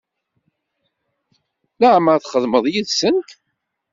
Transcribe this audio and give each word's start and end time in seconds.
Laɛmeṛ 1.79 2.15
i 2.17 2.21
txedmeḍ 2.25 2.65
yid-sent? 2.73 3.29